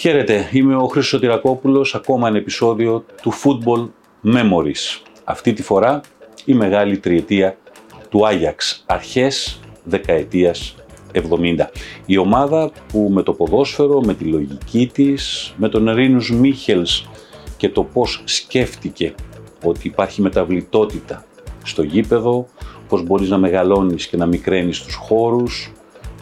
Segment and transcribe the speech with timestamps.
[0.00, 3.88] Χαίρετε, είμαι ο Χρήστος Σωτηρακόπουλος, ακόμα ένα επεισόδιο του Football
[4.34, 5.02] Memories.
[5.24, 6.00] Αυτή τη φορά
[6.44, 7.56] η μεγάλη τριετία
[8.08, 10.74] του Άγιαξ, αρχές δεκαετίας
[11.12, 11.70] 70.
[12.06, 17.08] Η ομάδα που με το ποδόσφαιρο, με τη λογική της, με τον Ρίνους Μίχελς
[17.56, 19.14] και το πώς σκέφτηκε
[19.64, 21.24] ότι υπάρχει μεταβλητότητα
[21.64, 22.46] στο γήπεδο,
[22.88, 25.72] πώς μπορείς να μεγαλώνεις και να μικραίνεις τους χώρους,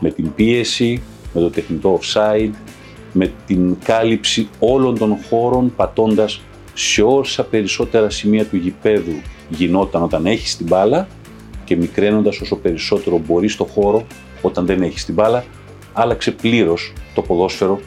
[0.00, 1.02] με την πίεση,
[1.34, 2.52] με το τεχνητό offside,
[3.12, 6.40] με την κάλυψη όλων των χώρων πατώντας
[6.74, 11.08] σε όσα περισσότερα σημεία του γηπέδου γινόταν όταν έχεις την μπάλα
[11.64, 14.06] και μικραίνοντας όσο περισσότερο μπορείς στο χώρο
[14.42, 15.44] όταν δεν έχεις την μπάλα,
[15.92, 17.80] άλλαξε πλήρως το ποδόσφαιρο,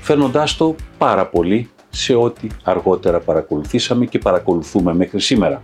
[0.00, 5.60] φέρνοντάς το πάρα πολύ σε ό,τι αργότερα παρακολουθήσαμε και παρακολουθούμε μέχρι σήμερα.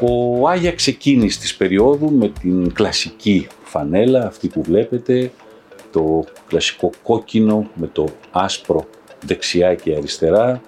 [0.00, 5.32] Ο Άγια ξεκίνησε της περίοδου με την κλασική φανέλα, αυτή που βλέπετε,
[5.92, 8.84] το κλασικό κόκκινο με το άσπρο
[9.26, 10.60] δεξιά και αριστερά.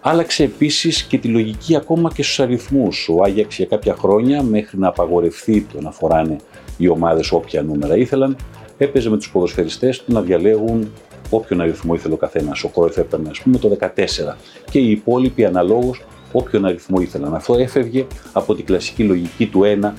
[0.00, 3.08] Άλλαξε επίσης και τη λογική ακόμα και στους αριθμούς.
[3.08, 6.36] Ο Άγιαξ για κάποια χρόνια μέχρι να απαγορευτεί το να φοράνε
[6.78, 8.36] οι ομάδες όποια νούμερα ήθελαν,
[8.78, 10.92] έπαιζε με τους ποδοσφαιριστές του να διαλέγουν
[11.30, 12.64] όποιον αριθμό ήθελε ο καθένας.
[12.64, 14.36] Ο Κρόιφ έπαιρνε ας πούμε το 14
[14.70, 17.34] και οι υπόλοιποι αναλόγως όποιον αριθμό ήθελαν.
[17.34, 19.92] Αυτό έφευγε από την κλασική λογική του 1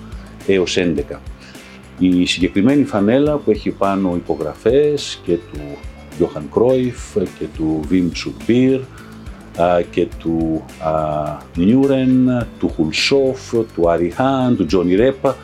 [0.48, 1.02] έως 11.
[2.00, 5.60] Η συγκεκριμένη φανέλα που έχει πάνω υπογραφές και του
[6.18, 8.80] Γιώχαν Κρόιφ και του Βιμ Τσουρμπίρ
[9.92, 10.66] και του
[11.56, 15.38] Νιούρεν, του Χουλσόφ, του Αριχάν, του Τζόνι Ρέπα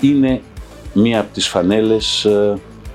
[0.00, 0.40] είναι
[0.94, 2.26] μία από τις φανέλες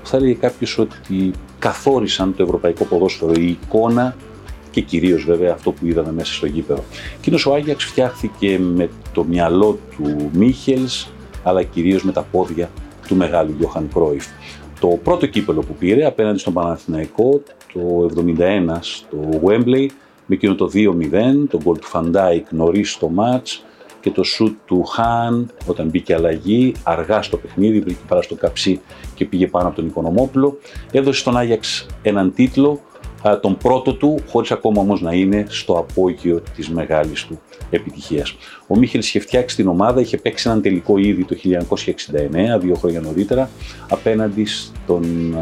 [0.02, 4.16] που θα έλεγε κάποιος ότι καθόρισαν το ευρωπαϊκό ποδόσφαιρο, η εικόνα
[4.70, 6.84] και κυρίως βέβαια αυτό που είδαμε μέσα στο γήπεδο.
[7.18, 11.08] Εκείνος ο Άγιαξ φτιάχθηκε με το μυαλό του Μίχελς,
[11.42, 12.70] αλλά κυρίως με τα πόδια
[13.08, 14.26] του μεγάλου Γιώχαν Κρόιφ.
[14.80, 17.42] Το πρώτο κύπελο που πήρε απέναντι στον Παναθηναϊκό
[17.72, 19.86] το 71 στο Wembley
[20.26, 20.82] με εκείνο το 2-0,
[21.48, 23.64] το γκολ του Φαν Ντάικ νωρίς στο μάτς
[24.00, 28.80] και το σουτ του Χάν όταν μπήκε αλλαγή, αργά στο παιχνίδι, βρήκε παρά στο καψί
[29.14, 30.58] και πήγε πάνω από τον Οικονομόπουλο.
[30.92, 32.80] Έδωσε στον Άγιαξ έναν τίτλο
[33.40, 38.36] τον πρώτο του, χωρίς ακόμα όμως να είναι στο απόγειο της μεγάλης του επιτυχίας.
[38.66, 43.00] Ο Μίχελ είχε φτιάξει την ομάδα, είχε παίξει έναν τελικό ήδη το 1969, δύο χρόνια
[43.00, 43.50] νωρίτερα,
[43.88, 45.36] απέναντι στον,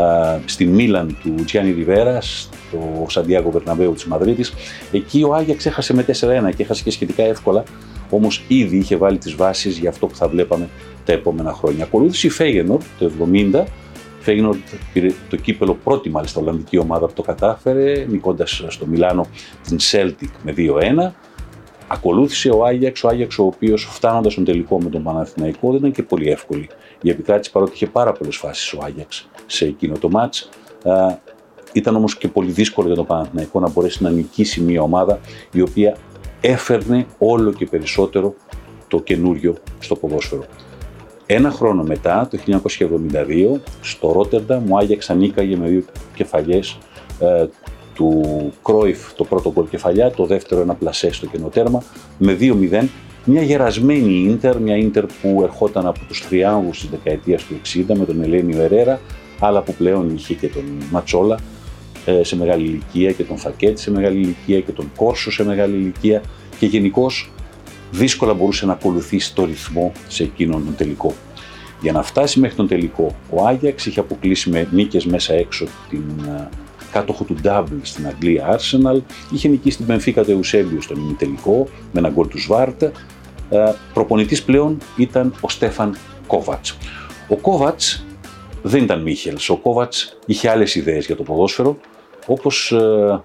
[0.00, 4.52] α, στην Μίλαν του Τζιάννη Ριβέρα, στο Σαντιάγκο Βερναβέου της Μαδρίτης.
[4.92, 7.62] Εκεί ο Άγια ξέχασε με 4-1 και έχασε και σχετικά εύκολα,
[8.10, 10.68] όμως ήδη είχε βάλει τις βάσεις για αυτό που θα βλέπαμε
[11.04, 11.84] τα επόμενα χρόνια.
[11.84, 13.10] Ακολούθησε η Φέγενορ το
[13.54, 13.64] 70,
[14.26, 14.58] Φέγγινορντ
[14.92, 19.26] πήρε το κύπελο πρώτη μάλιστα Ολλανδική ομάδα που το κατάφερε, νικώντας στο Μιλάνο
[19.66, 21.12] την Celtic με 2-1.
[21.88, 25.92] Ακολούθησε ο Άγιαξ, ο Άγιαξ ο οποίος φτάνοντας στον τελικό με τον Παναθηναϊκό δεν ήταν
[25.92, 26.68] και πολύ εύκολη
[27.02, 30.48] η επικράτηση παρότι είχε πάρα πολλές φάσεις ο Άγιαξ σε εκείνο το μάτς.
[31.72, 35.20] Ήταν όμως και πολύ δύσκολο για τον Παναθηναϊκό να μπορέσει να νικήσει μια ομάδα
[35.52, 35.96] η οποία
[36.40, 38.34] έφερνε όλο και περισσότερο
[38.88, 40.44] το καινούριο στο ποδόσφαιρο.
[41.26, 42.38] Ένα χρόνο μετά, το
[43.56, 46.78] 1972, στο Ρότερντα μου Άγιαξ ανήκαγε με δύο κεφαλιές
[47.20, 47.46] ε,
[47.94, 48.22] του
[48.62, 51.82] Κρόιφ το πρώτο γκολ κεφαλιά, το δεύτερο ένα πλασέ στο κενοτέρμα,
[52.18, 52.84] με 2-0.
[53.24, 57.54] Μια γερασμένη Ίντερ, μια Ίντερ που ερχόταν από τους τριάμβους της δεκαετίας του
[57.88, 59.00] 60 με τον Ελένιο Ερέρα,
[59.40, 61.38] αλλά που πλέον είχε και τον Ματσόλα
[62.04, 65.76] ε, σε μεγάλη ηλικία και τον Φακέτ σε μεγάλη ηλικία και τον Κόρσο σε μεγάλη
[65.76, 66.22] ηλικία
[66.58, 67.30] και γενικώς
[67.90, 71.14] δύσκολα μπορούσε να ακολουθήσει το ρυθμό σε εκείνον τον τελικό.
[71.80, 76.04] Για να φτάσει μέχρι τον τελικό, ο Άγιαξ είχε αποκλείσει με νίκες μέσα έξω την
[76.26, 76.48] ε,
[76.92, 79.00] κάτοχο του Double στην Αγγλία Arsenal,
[79.32, 82.82] είχε νικήσει την Benfica του Εουσέμπιο στον ημιτελικό με ένα γκολ του Σβάρτ.
[82.82, 82.92] Ε,
[83.92, 85.96] προπονητής πλέον ήταν ο Στέφαν
[86.26, 86.76] Κόβατς.
[87.28, 88.04] Ο Κόβατς
[88.62, 91.78] δεν ήταν Μίχελς, ο Κόβατς είχε άλλες ιδέες για το ποδόσφαιρο,
[92.26, 92.76] όπως ε,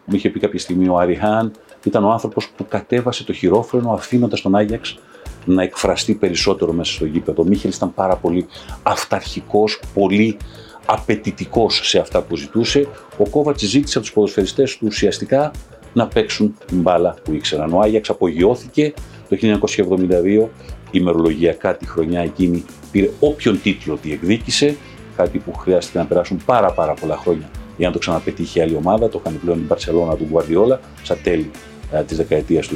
[0.06, 1.52] μου είχε πει κάποια στιγμή ο Αριχάν,
[1.88, 5.00] ήταν ο άνθρωπος που κατέβασε το χειρόφρενο αφήνοντας τον Άγιαξ
[5.46, 7.42] να εκφραστεί περισσότερο μέσα στο γήπεδο.
[7.42, 8.46] Ο Μίχελ ήταν πάρα πολύ
[8.84, 10.38] αυταρχικός, πολύ
[10.86, 12.88] απαιτητικός σε αυτά που ζητούσε.
[13.18, 15.52] Ο Κόβατς ζήτησε από τους ποδοσφαιριστές του ουσιαστικά
[15.94, 17.74] να παίξουν την μπάλα που ήξεραν.
[17.74, 18.94] Ο Άγιαξ απογειώθηκε
[19.30, 20.48] το 1972,
[20.92, 24.76] ημερολογιακά τη χρονιά εκείνη πήρε όποιον τίτλο διεκδίκησε,
[25.16, 27.50] κάτι που χρειάστηκε να περάσουν πάρα πάρα πολλά χρόνια
[27.82, 29.10] για να το ξαναπετύχει η άλλη ομάδα.
[29.10, 31.52] Το είχαν πλέον η Μπαρσελόνα του Γκουαρδιόλα στα τέλη
[31.92, 32.76] ε, της δεκαετίας του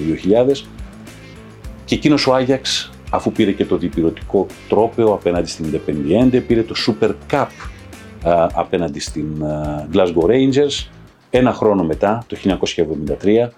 [0.49, 0.63] 2000
[1.85, 6.75] και εκείνος ο Άγιαξ αφού πήρε και το διπυρωτικό τρόπεο απέναντι στην Independiente, πήρε το
[6.87, 7.47] Super Cup
[8.23, 10.87] ε, απέναντι στην ε, Glasgow Rangers
[11.29, 12.37] ένα χρόνο μετά, το
[13.23, 13.49] 1973,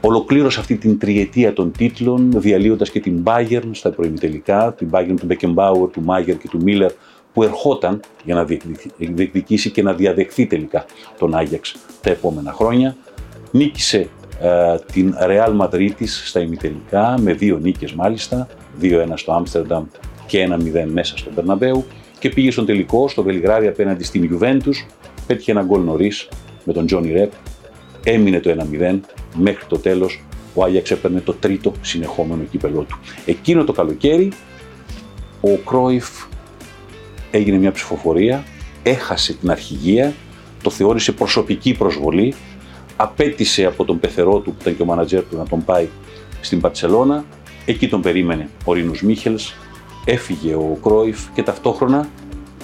[0.00, 5.26] ολοκλήρωσε αυτή την τριετία των τίτλων, διαλύοντας και την Bayern στα προημιτελικά, την Bayern του
[5.26, 6.90] Beckenbauer, του Μάγερ και του Μίλλερ,
[7.32, 8.44] που ερχόταν για να
[8.96, 10.84] διεκδικήσει και να διαδεχθεί τελικά
[11.18, 12.96] τον Άγιαξ τα επόμενα χρόνια.
[13.50, 14.08] Νίκησε
[14.40, 18.48] ε, την Real Madrid στα ημιτελικά με δύο νίκες μάλιστα,
[18.82, 19.84] 2-1 στο Άμστερνταμ
[20.26, 21.84] και 1-0 μέσα στον Περναμπέου
[22.18, 24.86] και πήγε στον τελικό στο Βελιγράδι απέναντι στην Juventus,
[25.26, 26.28] πέτυχε ένα γκολ νωρίς
[26.64, 27.32] με τον Τζόνι Ρεπ,
[28.04, 28.98] έμεινε το 1-0
[29.36, 30.22] μέχρι το τέλος
[30.54, 32.98] ο Άγιαξ έπαιρνε το τρίτο συνεχόμενο κύπελό του.
[33.26, 34.32] Εκείνο το καλοκαίρι
[35.40, 36.08] ο Κρόιφ
[37.30, 38.44] έγινε μια ψηφοφορία,
[38.82, 40.14] έχασε την αρχηγία,
[40.62, 42.34] το θεώρησε προσωπική προσβολή,
[42.96, 45.88] απέτησε από τον πεθερό του που ήταν και ο μάνατζέρ του να τον πάει
[46.40, 47.24] στην Παρσελώνα,
[47.64, 49.54] εκεί τον περίμενε ο Ρίνους Μίχελς,
[50.04, 52.08] έφυγε ο Κρόιφ και ταυτόχρονα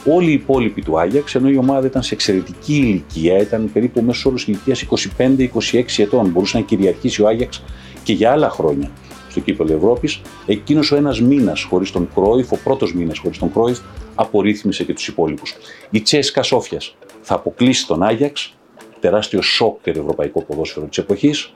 [0.07, 4.29] όλοι οι υπόλοιποι του Άγιαξ, ενώ η ομάδα ήταν σε εξαιρετική ηλικία, ήταν περίπου μέσω
[4.29, 4.85] όρους ηλικίας
[5.19, 7.62] 25-26 ετών, μπορούσε να κυριαρχήσει ο Άγιαξ
[8.03, 8.91] και για άλλα χρόνια
[9.37, 10.21] στο κύπελο Ευρώπης.
[10.47, 13.79] Εκείνος ο ένας μήνας χωρίς τον Κρόιφ, ο πρώτος μήνας χωρίς τον Κρόιφ,
[14.15, 15.55] απορρίθμισε και τους υπόλοιπους.
[15.91, 18.55] Η Τσέσκα Σόφιας θα αποκλείσει τον Άγιαξ,
[19.00, 21.55] τεράστιο σοκ για το ευρωπαϊκό ποδόσφαιρο της εποχής.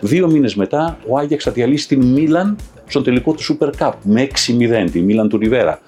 [0.00, 2.56] Δύο μήνες μετά, ο Άγιαξ θα διαλύσει την Μίλαν
[2.86, 5.80] στον τελικό του Super Cup με 6-0, τη Μίλαν του Ριβέρα.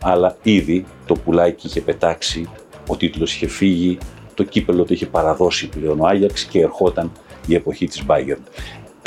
[0.00, 2.50] Αλλά ήδη το πουλάκι είχε πετάξει,
[2.88, 3.98] ο τίτλος είχε φύγει,
[4.34, 7.12] το κύπελο το είχε παραδώσει πλέον ο Άγιαξ και ερχόταν
[7.46, 8.38] η εποχή της Bayern.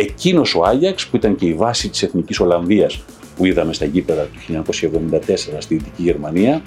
[0.02, 3.04] Εκείνος ο Άγιαξ που ήταν και η βάση της Εθνικής Ολλανδίας
[3.36, 5.20] που είδαμε στα γήπεδα του 1974
[5.58, 6.62] στη Δυτική Γερμανία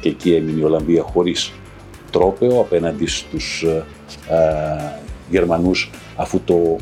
[0.00, 1.52] και εκεί έμεινε η Ολλανδία χωρίς
[2.10, 3.84] τρόπεο απέναντι στους ε,
[4.34, 6.76] ε, Γερμανούς αφού το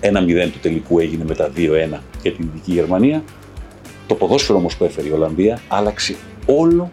[0.00, 0.10] ε,
[0.46, 3.22] 1-0 του τελικού έγινε με τα 2-1 και την Δυτική Γερμανία.
[4.06, 6.16] Το ποδόσφαιρο όμως που έφερε η Ολλανδία άλλαξε
[6.46, 6.90] όλο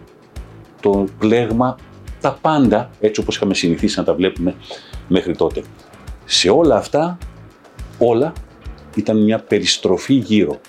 [0.80, 1.76] το πλέγμα,
[2.20, 4.54] τα πάντα έτσι όπως είχαμε συνηθίσει να τα βλέπουμε
[5.08, 5.62] μέχρι τότε.
[6.24, 7.18] Σε όλα αυτά,
[8.00, 8.32] όλα
[8.96, 10.60] ήταν μια περιστροφή γύρω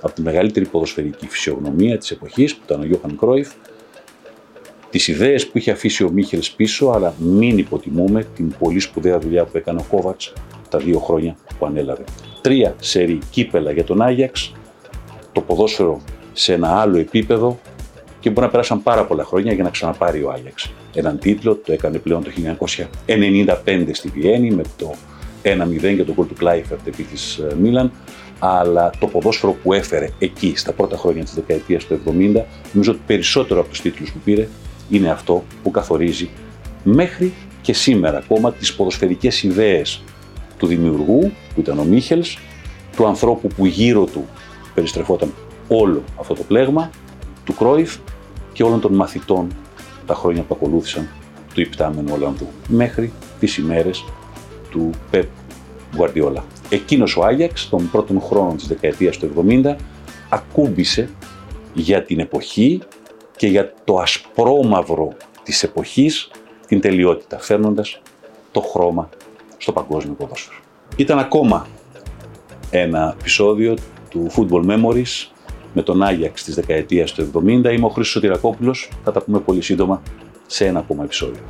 [0.00, 3.52] από τη μεγαλύτερη ποδοσφαιρική φυσιογνωμία της εποχής που ήταν ο Γιώχαν Κρόιφ,
[4.90, 9.44] τις ιδέες που είχε αφήσει ο Μίχελς πίσω, αλλά μην υποτιμούμε την πολύ σπουδαία δουλειά
[9.44, 10.32] που έκανε ο Κόβατς
[10.68, 12.04] τα δύο χρόνια που ανέλαβε.
[12.40, 14.52] Τρία σερή κύπελα για τον Άγιαξ,
[15.32, 16.00] το ποδόσφαιρο
[16.32, 17.58] σε ένα άλλο επίπεδο
[18.20, 20.72] και μπορεί να περάσαν πάρα πολλά χρόνια για να ξαναπάρει ο Άγιαξ.
[20.94, 22.30] Έναν τίτλο το έκανε πλέον το
[23.06, 24.94] 1995 στη Βιέννη με το
[25.46, 27.92] 1-0 για τον γκολ του Κλάιφερτ επί της ε, Μίλαν.
[28.38, 33.00] Αλλά το ποδόσφαιρο που έφερε εκεί στα πρώτα χρόνια της δεκαετίας του 70, νομίζω ότι
[33.06, 34.48] περισσότερο από τους τίτλους που πήρε
[34.90, 36.30] είναι αυτό που καθορίζει
[36.84, 37.32] μέχρι
[37.62, 40.02] και σήμερα ακόμα τις ποδοσφαιρικές ιδέες
[40.58, 42.38] του δημιουργού, που ήταν ο Μίχελς,
[42.96, 44.28] του ανθρώπου που γύρω του
[44.74, 45.34] περιστρεφόταν
[45.68, 46.90] όλο αυτό το πλέγμα,
[47.44, 47.96] του Κρόιφ
[48.52, 49.48] και όλων των μαθητών
[50.06, 51.08] τα χρόνια που ακολούθησαν
[51.54, 54.04] του υπτάμενου Ολλανδού, μέχρι τις ημέρες
[54.76, 55.28] του Πεπ
[55.96, 56.44] Γουαρδιόλα.
[56.68, 59.76] Εκείνος ο Άγιαξ των πρώτων χρόνων της δεκαετίας του 70
[60.28, 61.08] ακούμπησε
[61.74, 62.80] για την εποχή
[63.36, 65.12] και για το ασπρόμαυρο
[65.42, 66.30] της εποχής
[66.66, 68.00] την τελειότητα, φέρνοντας
[68.52, 69.08] το χρώμα
[69.56, 70.56] στο παγκόσμιο ποδόσφαιρο.
[70.96, 71.66] Ήταν ακόμα
[72.70, 73.76] ένα επεισόδιο
[74.08, 75.30] του Football Memories
[75.72, 77.42] με τον Άγιαξ της δεκαετίας του 70.
[77.48, 78.90] Είμαι ο Χρήστος Σωτηρακόπουλος.
[79.04, 80.02] Θα τα πούμε πολύ σύντομα
[80.46, 81.40] σε ένα ακόμα επεισόδιο.